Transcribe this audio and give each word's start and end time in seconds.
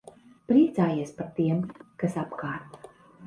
Priecājies 0.51 1.11
par 1.19 1.29
tiem, 1.41 1.61
kas 2.05 2.17
apkārt. 2.25 2.91